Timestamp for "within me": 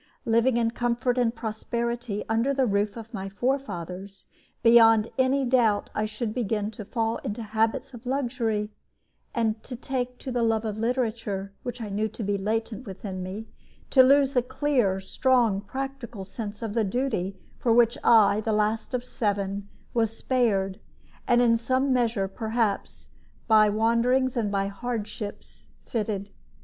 12.87-13.49